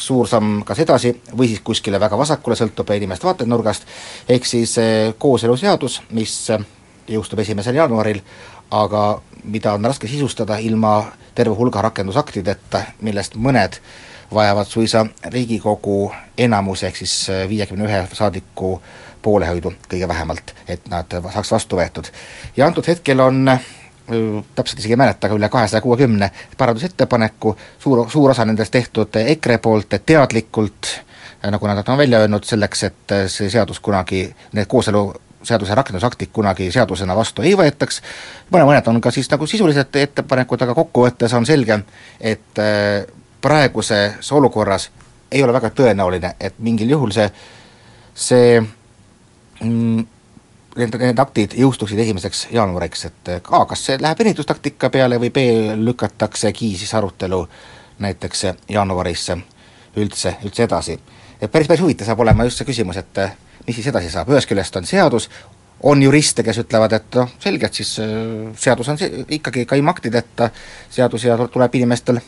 [0.00, 3.86] suur samm kas edasi või siis kuskile väga vasakule, sõltub inimeste vaatenurgast,
[4.28, 6.64] ehk siis eh, kooseluseadus, mis eh,
[7.10, 8.22] jõustub esimesel jaanuaril,
[8.70, 9.04] aga
[9.44, 10.94] mida on raske sisustada ilma
[11.34, 13.80] terve hulga rakendusaktideta, millest mõned
[14.34, 18.78] vajavad suisa Riigikogu enamuse ehk siis eh, viiekümne ühe saadiku
[19.22, 22.08] poolehoidu kõige vähemalt, et nad saaks vastu võetud.
[22.56, 23.44] ja antud hetkel on
[24.54, 29.58] täpselt isegi ei mäleta, aga üle kahesaja kuuekümne parandusettepaneku, suur, suur osa nendest tehtud EKRE
[29.58, 30.92] poolt teadlikult,
[31.50, 37.16] nagu nad on välja öelnud, selleks, et see seadus kunagi, need kooseluseaduse rakendusaktid kunagi seadusena
[37.16, 38.02] vastu ei võetaks,
[38.50, 41.82] mõne, mõned on ka siis nagu sisulised ettepanekud, aga kokkuvõttes on selge,
[42.20, 42.64] et
[43.40, 44.90] praeguses olukorras
[45.32, 47.28] ei ole väga tõenäoline, et mingil juhul see,
[48.14, 50.06] see mm,
[50.76, 55.44] need, need aktid jõustuksid esimeseks jaanuariks, et A, kas see läheb venitustaktika peale või B,
[55.76, 57.40] lükataksegi siis arutelu
[58.00, 59.38] näiteks jaanuarisse
[59.96, 60.98] üldse, üldse edasi.
[61.40, 63.24] et päris, päris huvitav saab olema just see küsimus, et
[63.66, 65.28] mis siis edasi saab, ühest küljest on seadus,
[65.82, 69.78] on juriste, kes ütlevad, et noh, selge, et siis äh, seadus on see ikkagi ka
[69.78, 70.50] ilma aktideta
[70.90, 72.20] seadus ja tuleb inimestel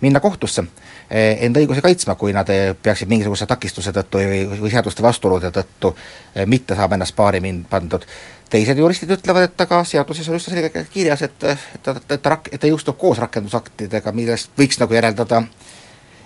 [0.00, 0.66] minna kohtusse
[1.10, 5.52] Eh, enda õigusi kaitsma, kui nad eh, peaksid mingisuguse takistuse tõttu või, või seaduste vastuolude
[5.54, 8.02] tõttu eh, mitte saama ennast paari mind pandud.
[8.50, 12.50] teised juristid ütlevad, et aga seaduses on just selgelt kirjas, et, et ta, ta rak-,
[12.50, 15.44] et ta jõustub koos rakendusaktidega, millest võiks nagu järeldada,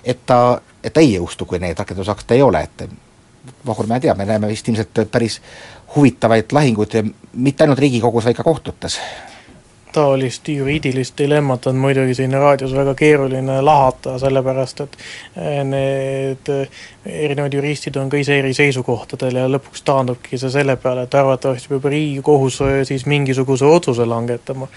[0.04, 2.88] et ta, et ta ei jõustu, kui neid rakendusakte ei ole, et
[3.66, 5.40] Vahur, me teame, me näeme vist ilmselt päris
[5.94, 6.96] huvitavaid lahinguid
[7.32, 8.98] mitte ainult Riigikogus, vaid ka kohtutes
[9.92, 14.96] taolist juriidilist dilemmat on muidugi siin raadios väga keeruline lahata, sellepärast et
[15.36, 16.80] eh, need eh,
[17.24, 21.72] erinevad juristid on ka ise eri seisukohtadel ja lõpuks taandubki see selle peale, et arvatavasti
[21.74, 24.68] peab Riigikohus eh, siis mingisuguse otsuse langetama.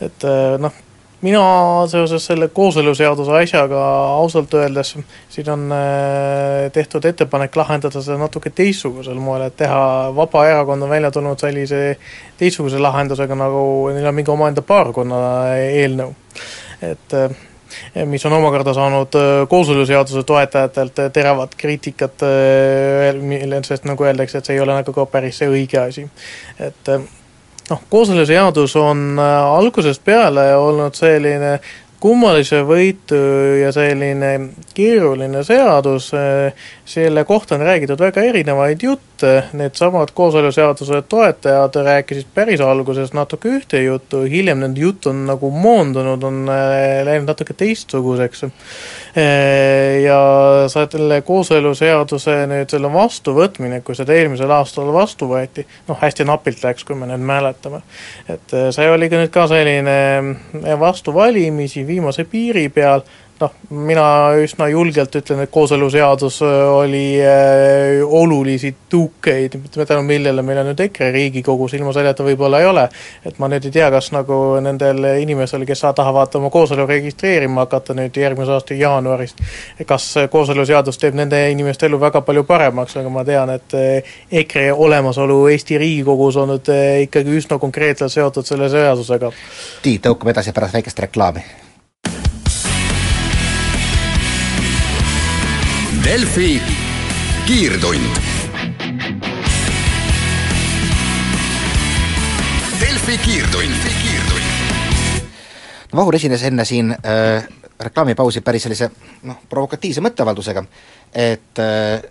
[0.00, 0.28] et
[0.60, 0.82] noh,
[1.26, 3.80] mina seoses selle kooseluseaduse asjaga
[4.20, 4.94] ausalt öeldes,
[5.32, 9.80] siin on äh, tehtud ettepanek lahendada seda natuke teistsugusel moel, et teha,
[10.16, 11.82] Vabaerakond on välja tulnud sellise
[12.38, 15.18] teistsuguse lahendusega, nagu neil on mingi omaenda paarkonna
[15.56, 16.14] eelnõu.
[16.84, 17.36] et äh,
[18.06, 22.26] mis on omakorda saanud äh, kooseluseaduse toetajatelt teravat kriitikat,
[23.20, 26.06] millest nagu öeldakse, et see ei ole nagu ka päris see õige asi.
[26.60, 26.96] et
[27.70, 31.56] noh, kooseluseadus on äh, algusest peale olnud selline
[32.00, 33.18] kummalise võitu
[33.62, 34.32] ja selline
[34.76, 39.15] keeruline seadus, äh, selle kohta on räägitud väga erinevaid jutte,
[39.56, 46.22] needsamad kooseluseaduse toetajad rääkisid päris alguses natuke ühte juttu, hiljem nende jutt on nagu moondunud,
[46.26, 48.46] on äh, läinud natuke teistsuguseks.
[50.04, 50.18] Ja
[50.68, 56.84] selle kooseluseaduse nüüd selle vastuvõtmine, kui seda eelmisel aastal vastu võeti, noh hästi napilt läks,
[56.84, 57.80] kui me nüüd mäletame,
[58.28, 59.96] et see oli ka nüüd ka selline
[60.80, 63.06] vastu valimisi, viimase piiri peal,
[63.40, 64.04] noh, mina
[64.40, 70.80] üsna julgelt ütlen, et kooseluseadus äh, oli äh, olulisi tõukeid, tänu millele meil on nüüd
[70.86, 72.86] EKRE Riigikogus, ilma selleta võib-olla ei ole.
[73.26, 77.96] et ma nüüd ei tea, kas nagu nendel inimestel, kes tahavad oma kooselu registreerima hakata
[77.98, 79.42] nüüd järgmise aasta jaanuarist,
[79.86, 84.72] kas kooseluseadus teeb nende inimeste elu väga palju paremaks, aga ma tean, et äh, EKRE
[84.72, 89.32] olemasolu Eesti Riigikogus on nüüd äh, ikkagi üsna konkreetselt seotud selle seadusega.
[89.82, 91.65] Tiit, tõukame edasi pärast väikest reklaami
[96.06, 96.62] Delfi
[97.46, 98.16] kiirtund.
[102.80, 103.72] Delfi kiirtund.
[105.94, 107.48] Vahur esines enne siin äh,
[107.80, 108.86] reklaamipausi päris sellise
[109.26, 110.62] noh, provokatiivse mõtteavaldusega,
[111.10, 112.06] et äh,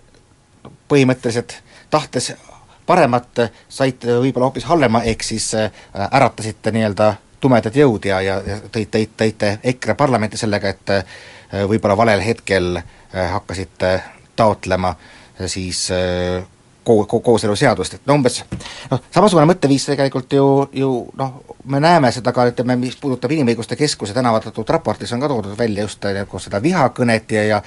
[0.91, 1.55] põhimõtteliselt
[1.89, 2.33] tahtes
[2.85, 5.71] paremat, saite võib-olla hoopis halvema, ehk siis äh,
[6.11, 11.17] äratasite nii-öelda tumedad jõud ja, ja, ja tõite, tõite EKRE parlamenti sellega, et äh,
[11.51, 14.03] võib-olla valel hetkel äh, Äh, hakkasite
[14.35, 16.43] taotlema äh, siis äh,
[16.83, 18.41] ko-, ko-, kooseluseadust, et no umbes
[18.91, 21.37] noh, samasugune mõtteviis tegelikult ju, ju noh,
[21.71, 25.85] me näeme seda ka, ütleme, mis puudutab Inimõiguste Keskuse tänavatatud raportis on ka toodud välja
[25.85, 27.61] just nagu seda vihakõnet ja ja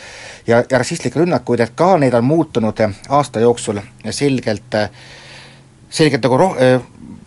[0.50, 4.76] ja, ja rassistlikke rünnakuid, et ka neid on muutunud aasta jooksul selgelt,
[5.88, 6.60] selgelt nagu roh-,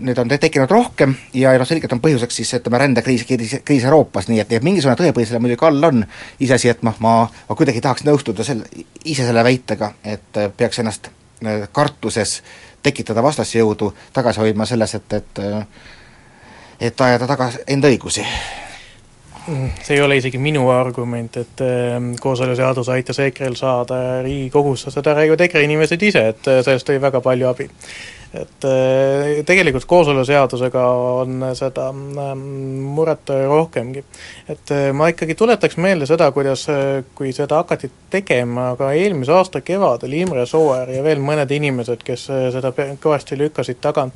[0.01, 4.27] neid on tekkinud rohkem ja, noh, selgelt on põhjuseks siis ütleme, rändekriis, kriis, kriis Euroopas,
[4.31, 6.03] nii et, et mingisugune tõepõhi selle muidugi all on,
[6.39, 7.15] iseasi, et noh, ma,
[7.49, 8.67] ma kuidagi tahaks nõustuda selle,
[9.05, 12.39] ise selle väitega, et peaks ennast äh, kartuses
[12.81, 15.65] tekitada vastasjõudu, tagasi hoidma selles, et, et äh,
[16.81, 18.25] et ajada taga enda õigusi.
[19.81, 25.41] See ei ole isegi minu argument, et äh, kooseluseadus aitas EKRE-l saada Riigikogusse, seda räägivad
[25.47, 27.69] EKRE inimesed ise, et äh, sellest oli väga palju abi
[28.33, 30.81] et äh, tegelikult kooseluseadusega
[31.19, 32.43] on seda ähm,
[32.95, 34.03] muret rohkemgi.
[34.49, 39.35] et äh, ma ikkagi tuletaks meelde seda, kuidas, äh, kui seda hakati tegema ka eelmise
[39.35, 42.71] aasta kevadel Imre Sooäär ja veel mõned inimesed, kes seda
[43.03, 44.15] kõvasti lükkasid tagant,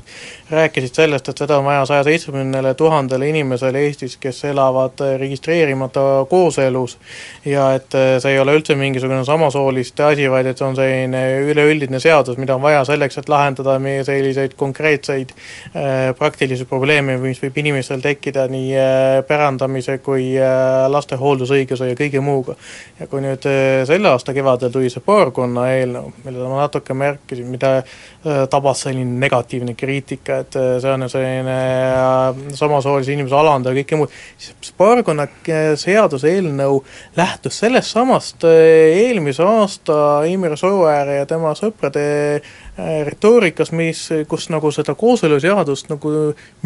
[0.51, 6.97] rääkisid sellest, et seda on vaja saja seitsmekümnele tuhandele inimesele Eestis, kes elavad registreerimata kooselus
[7.45, 11.99] ja et see ei ole üldse mingisugune samasooliste asi, vaid et see on selline üleüldine
[11.99, 17.59] seadus, mida on vaja selleks, et lahendada meie selliseid konkreetseid äh, praktilisi probleeme, mis võib
[17.61, 22.55] inimestel tekkida nii äh, pärandamise kui äh, laste hooldusõiguse ja kõige muuga.
[22.99, 23.43] ja kui nüüd
[23.87, 27.71] selle aasta kevadel tuli see paarkonna eelnõu, millele ma natuke märkisin, mida
[28.49, 31.57] tabas selline negatiivne kriitika, et see on selline
[32.57, 35.27] samasoolise inimese alandav ja kõike muud, siis paarkonna
[35.81, 36.79] seaduseelnõu
[37.17, 39.97] lähtus sellest samast eelmise aasta
[40.29, 42.05] Imre Sooääre ja tema sõprade
[42.77, 46.11] retoorikas, mis, kus nagu seda kooseluseadust nagu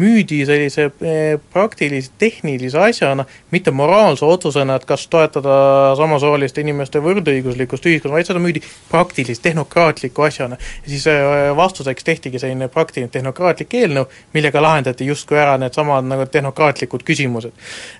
[0.00, 7.86] müüdi sellise äh, praktilise, tehnilise asjana, mitte moraalse otsusena, et kas toetada samasooliste inimeste võrdõiguslikkust
[7.86, 10.58] ühiskonnas, vaid seda müüdi praktilise, tehnokraatliku asjana.
[10.82, 16.26] ja siis äh, vastuseks tehtigi selline praktiline tehnokraatlik eelnõu, millega lahendati justkui ära needsamad nagu
[16.26, 17.54] tehnokraatlikud küsimused.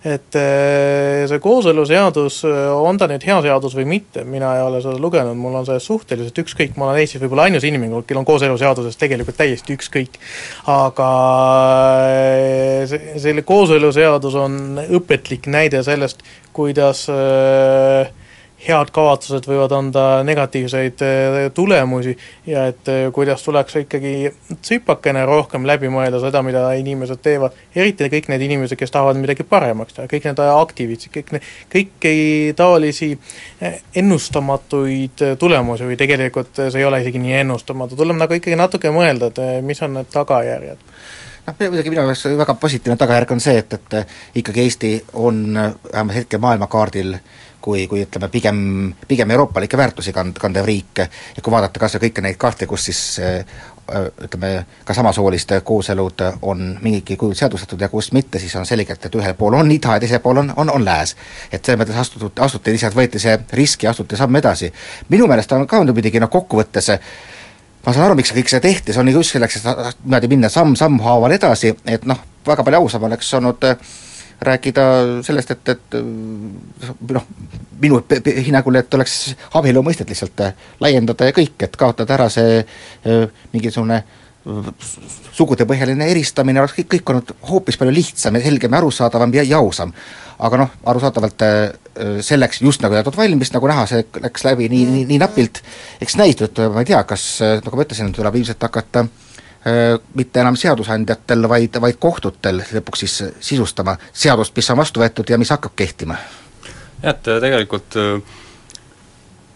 [0.04, 2.42] et see kooseluseadus,
[2.74, 5.86] on ta nüüd hea seadus või mitte, mina ei ole seda lugenud, mul on sellest
[5.86, 10.20] suhteliselt ükskõik, ma olen Eestis võib-olla ainus inimene, kel on kooseluseadusest tegelikult täiesti ükskõik.
[10.70, 11.10] aga
[12.06, 16.24] äh, selle kooseluseadus on õpetlik näide sellest,
[16.56, 18.12] kuidas äh,
[18.60, 22.12] head kavatsused võivad anda negatiivseid äh, tulemusi
[22.48, 28.10] ja et äh, kuidas tuleks ikkagi tsipakene rohkem läbi mõelda seda, mida inimesed teevad, eriti
[28.12, 32.14] kõik need inimesed, kes tahavad midagi paremaks teha, kõik need aktivistid, kõik need, kõiki
[32.58, 38.60] taolisi äh, ennustamatuid tulemusi või tegelikult see ei ole isegi nii ennustamatu, tuleb nagu ikkagi
[38.60, 40.88] natuke mõelda, et mis on need tagajärjed.
[41.46, 46.18] Noh, muidugi minu meelest väga positiivne tagajärg on see, et, et ikkagi Eesti on vähemalt
[46.18, 48.60] hetkel maailmakaardil äh, kui, kui ütleme, pigem,
[49.08, 52.88] pigem euroopalikke väärtusi kand-, kandev riik ja kui vaadata kas või kõiki neid kaarte, kus
[52.90, 53.02] siis
[54.24, 59.14] ütleme, ka samasooliste kooselud on mingilgi kujul seadustatud ja kus mitte, siis on selgelt, et
[59.14, 61.16] ühel pool on ida ja teisel pool on, on, on lääs.
[61.52, 64.72] et selles mõttes astutud, astuti lihtsalt, võeti see risk ja astuti samm edasi.
[65.08, 66.90] minu meelest on ka muidugi noh, kokkuvõttes
[67.86, 71.00] ma saan aru, miks kõik seda tehti, see on just selleks, et niimoodi minna samm-samm
[71.04, 73.90] haaval edasi, et noh, väga palju ausam oleks olnud äh,
[74.40, 74.84] rääkida
[75.26, 75.98] sellest, et, et
[77.10, 77.26] noh,
[77.80, 78.00] minu
[78.46, 80.42] hinnangul, et oleks abielu mõistet lihtsalt
[80.80, 82.62] laiendada ja kõik, et kaotada ära see
[83.52, 84.02] mingisugune
[85.36, 89.60] sugudepõhjaline eristamine oleks kõik, kõik olnud hoopis palju lihtsam ja selgem ja arusaadavam ja, ja
[89.60, 89.92] ausam.
[90.40, 91.42] aga noh, arusaadavalt
[92.24, 95.60] selleks just nagu jäetud valmis, nagu näha, see läks läbi nii, nii, nii napilt,
[96.00, 97.26] eks näis ma ei tea, kas
[97.60, 99.29] nagu ma ütlesin, tuleb ilmselt hakata äh, Äh,
[100.14, 105.38] mitte enam seadusandjatel, vaid, vaid kohtutel lõpuks siis sisustama seadust, mis on vastu võetud ja
[105.38, 106.16] mis hakkab kehtima?
[107.02, 108.38] jah, et äh, tegelikult äh,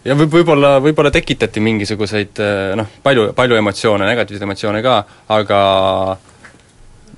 [0.05, 2.43] ja võib, võib-olla, võib-olla tekitati mingisuguseid
[2.77, 4.99] noh, palju, palju emotsioone, negatiivseid emotsioone ka,
[5.33, 5.59] aga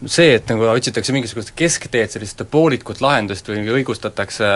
[0.06, 4.50] see, et nagu otsitakse mingisugust keskteed, sellist poolikut lahendust või õigustatakse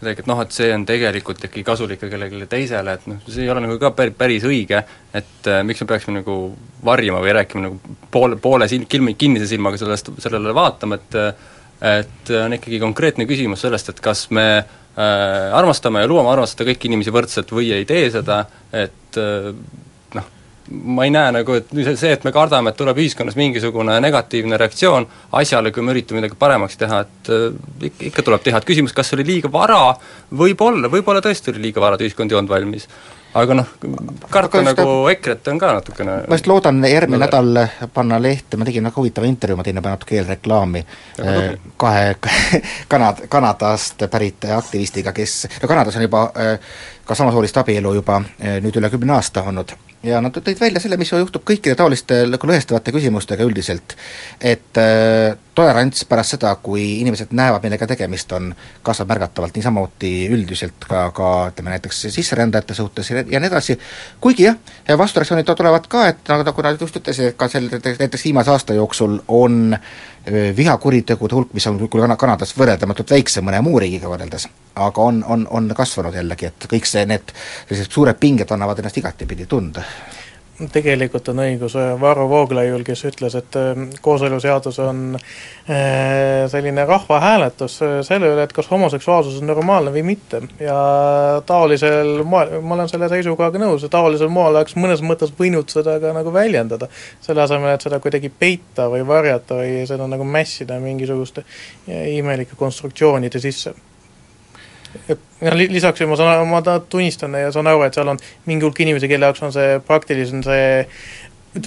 [0.00, 3.44] kuidagi, et noh, et see on tegelikult ikkagi kasulik ka kellelegi teisele, et noh, see
[3.44, 4.82] ei ole nagu ka päris, päris õige,
[5.14, 6.38] et äh, miks me peaksime nagu
[6.84, 11.22] varjama või rääkima nagu poole, poole silm, kilmi, kinnise silmaga sellest, sellele vaatama, et
[11.78, 14.64] et on ikkagi konkreetne küsimus sellest, et kas me äh,
[15.54, 18.40] armastame ja lubame armastada kõiki inimesi võrdselt või ei tee seda,
[18.74, 19.52] et äh,
[20.70, 25.06] ma ei näe nagu, et see, et me kardame, et tuleb ühiskonnas mingisugune negatiivne reaktsioon
[25.40, 29.14] asjale, kui me üritame midagi paremaks teha, et äh, ikka tuleb teha, et küsimus, kas
[29.16, 29.94] oli liiga vara,
[30.30, 32.88] võib-olla, võib-olla tõesti oli liiga vara, et ühiskond ei olnud valmis.
[33.36, 33.72] Aga noh,
[34.32, 35.10] karta nagu ka...
[35.12, 37.60] EKRE-t on ka natukene ma just loodan järgmine nädal
[37.92, 41.42] panna lehte, ma tegin väga huvitava intervjuu, ma tegin juba natuke eelreklaami äh,
[41.76, 42.14] kahe
[42.92, 46.56] Kanad-, Kanadast pärit aktivistiga, kes, no Kanadas on juba äh,
[47.04, 50.96] ka samasoolist abielu juba äh, nüüd üle kümne aasta olnud ja nad tõid välja selle,
[51.00, 53.96] mis juhtub kõikide taoliste nagu lõhestavate küsimustega üldiselt.
[54.40, 58.52] et äh, tolerants pärast seda, kui inimesed näevad, millega tegemist on,
[58.86, 63.78] kasvab märgatavalt, niisamuti üldiselt ka, ka ütleme näiteks sisserändajate suhtes ja, nii edasi,
[64.22, 64.60] kuigi jah,
[64.98, 68.78] vastureaktsioonid tulevad ka, et nagu, nagu nad just ütlesid, et ka sel, näiteks viimase aasta
[68.78, 74.46] jooksul on äh, vihakuritegude hulk, mis on küll Kanadas võrreldamatult väiksem mõne muu riigiga võrreldes,
[74.78, 77.34] aga on, on, on kasvanud jällegi, et kõik see, need
[77.66, 79.82] sellised suured pinged annavad ennast igatepidi tunda
[80.72, 83.56] tegelikult on õigus Varro Vooglaiul, kes ütles, et
[84.02, 85.02] kooseluseadus on
[86.50, 87.76] selline rahvahääletus
[88.06, 90.42] selle üle, et kas homoseksuaalsus on normaalne või mitte.
[90.60, 90.78] ja
[91.46, 96.14] taolisel moel, ma olen selle seisukohaga nõus, taolisel moel oleks mõnes mõttes võinud seda ka
[96.16, 96.88] nagu väljendada,
[97.22, 101.46] selle asemel, et seda kuidagi peita või varjata või seda nagu mässida mingisuguste
[102.18, 103.76] imelike konstruktsioonide sisse
[105.40, 109.08] ja lisaks ma saan, ma tunnistan ja saan aru, et seal on mingi hulk inimesi,
[109.10, 110.86] kelle jaoks on see praktiliselt see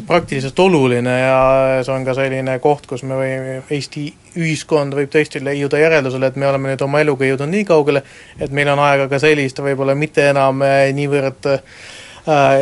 [0.07, 1.37] praktiliselt oluline ja
[1.83, 4.05] see on ka selline koht, kus me võime, Eesti
[4.39, 8.03] ühiskond võib tõesti leiuda järeldusele, et me oleme nüüd oma eluga jõudnud nii kaugele,
[8.39, 11.63] et meil on aega ka selliste võib-olla mitte enam äh, niivõrd äh,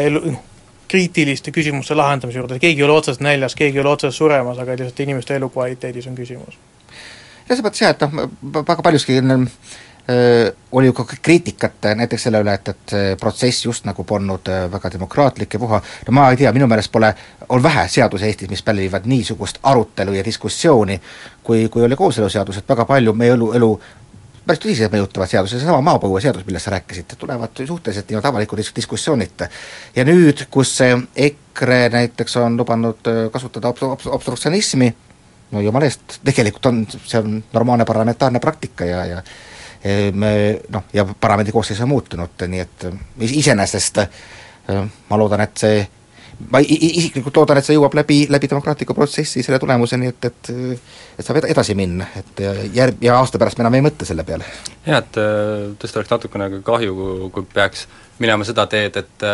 [0.08, 0.46] elu, noh,
[0.90, 4.74] kriitiliste küsimuste lahendamise juurde, keegi ei ole otseselt näljas, keegi ei ole otseselt suremas, aga
[4.80, 6.58] lihtsalt inimeste elukvaliteedis on küsimus.
[7.46, 9.20] selles mõttes jah, et noh, väga paljuski
[10.72, 14.90] oli ju ka kriitikat näiteks selle üle, et, et see protsess just nagu polnud väga
[14.96, 17.12] demokraatlik ja puha, no ma ei tea, minu meelest pole,
[17.50, 20.98] on vähe seadusi Eestis, mis pälvivad niisugust arutelu ja diskussiooni,
[21.44, 23.70] kui, kui oli kooseluseadus, et väga palju meie elu, elu
[24.50, 29.50] päris tõsiselt mõjutavad seadused, seesama maapõueseadus, millest sa rääkisid, tulevad suhteliselt niimoodi avaliku dis-, diskussioonita.
[29.96, 30.74] ja nüüd, kus
[31.16, 34.90] EKRE näiteks on lubanud kasutada obs-, obs-, obstruktsionismi,
[35.52, 39.22] no jumala eest, tegelikult on, see on normaalne parlamentaarne praktika ja, ja
[40.14, 40.32] me
[40.70, 42.86] noh, ja parlamendi koosseis on muutunud, nii et
[43.30, 44.02] iseenesest
[45.10, 45.80] ma loodan, et see
[46.52, 50.52] ma isiklikult loodan, et see jõuab läbi, läbi demokraatliku protsessi selle tulemuseni, et, et
[51.20, 52.44] et saab edasi minna, et
[52.76, 54.48] järg- ja aasta pärast me enam ei mõtle selle peale.
[54.86, 55.24] jah, et
[55.80, 57.00] tõesti oleks natukene kahju,
[57.34, 57.88] kui, peaks
[58.20, 59.28] minema seda teed, et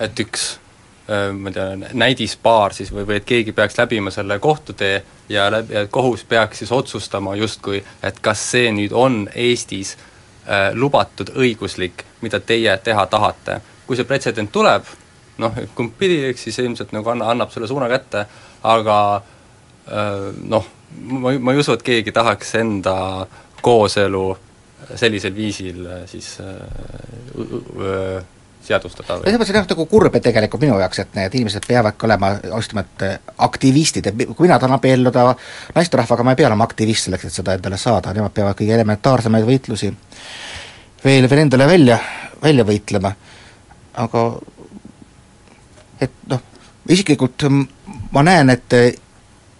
[0.00, 0.65] et üks Äh,
[1.08, 5.74] ma ei tea, näidispaar siis või, või et keegi peaks läbima selle kohtutee ja läbi,
[5.74, 12.04] ja kohus peaks siis otsustama justkui, et kas see nüüd on Eestis äh, lubatud õiguslik,
[12.20, 13.60] mida teie teha tahate.
[13.86, 14.82] kui see pretsedent tuleb,
[15.38, 18.26] noh, kumb pidi, eks siis ilmselt nagu anna, annab selle suuna kätte,
[18.66, 20.66] aga äh, noh,
[21.06, 22.96] ma, ma ei usu, et keegi tahaks enda
[23.62, 24.26] kooselu
[24.94, 28.24] sellisel viisil äh, siis äh,
[28.66, 32.74] seadustada mõttes on jah, nagu kurb, tegelikult minu jaoks, et need inimesed peavadki olema just
[32.74, 35.26] nimelt äh, aktivistid, et kui mina tahan abielluda
[35.76, 39.46] naisterahvaga, ma ei pea olema aktivist selleks, et seda endale saada, nemad peavad kõige elementaarsemaid
[39.48, 39.92] võitlusi
[41.04, 41.98] veel, veel endale välja,
[42.42, 43.12] välja võitlema,
[44.04, 44.26] aga
[46.00, 46.42] et noh,
[46.92, 47.46] isiklikult
[48.12, 48.74] ma näen, et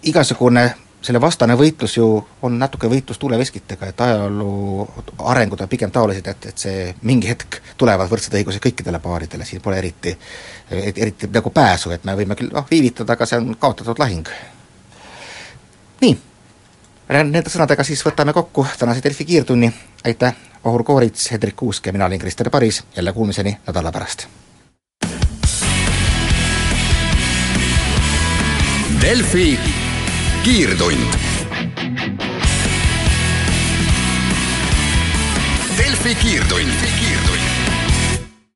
[0.07, 0.67] igasugune
[1.07, 2.07] selle vastane võitlus ju
[2.43, 4.87] on natuke võitlus tuuleveskitega, et ajaloo
[5.31, 9.63] arengud on pigem taolised, et, et see mingi hetk tulevad võrdsed õigused kõikidele paaridele, siin
[9.63, 10.17] pole eriti,
[10.71, 14.33] eriti nagu pääsu, et me võime küll noh, viivitada, aga see on kaotatud lahing.
[16.03, 16.19] nii,
[17.15, 19.71] nende sõnadega siis võtame kokku tänase Delfi kiirtunni,
[20.05, 20.35] aitäh,
[20.65, 24.27] Vahur Koorits, Hendrik Kuusk ja mina olin Krister Paris, jälle kuulmiseni nädala pärast.
[29.01, 29.86] Delfi
[30.47, 31.15] kiirtund.
[35.77, 37.26] Delfi kiirtund.